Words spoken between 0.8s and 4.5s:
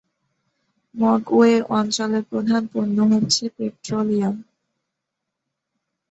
Mogwe অঞ্চলের প্রধান পণ্য হচ্ছে পেট্রোলিয়াম।